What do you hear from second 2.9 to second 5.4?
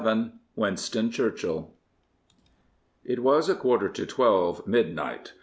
It was a quarter to twelve, midnight.